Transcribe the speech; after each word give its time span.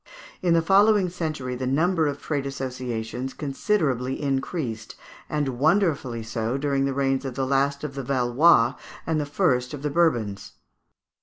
In 0.41 0.55
the 0.55 0.63
following 0.63 1.09
century 1.09 1.53
the 1.55 1.67
number 1.67 2.07
of 2.07 2.19
trade 2.19 2.47
associations 2.47 3.35
considerably 3.35 4.19
increased, 4.19 4.95
and 5.29 5.59
wonderfully 5.59 6.23
so 6.23 6.57
during 6.57 6.85
the 6.85 6.93
reigns 6.95 7.23
of 7.23 7.35
the 7.35 7.45
last 7.45 7.83
of 7.83 7.93
the 7.93 8.01
Valois 8.01 8.73
and 9.05 9.21
the 9.21 9.27
first 9.27 9.75
of 9.75 9.83
the 9.83 9.91
Bourbons. 9.91 10.53